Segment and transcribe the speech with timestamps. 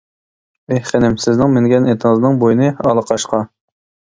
[0.75, 3.47] ئېھ، خېنىم سىزنىڭ، مىنگەن ئېتىڭىزنىڭ بوينى ئالا قاشقا.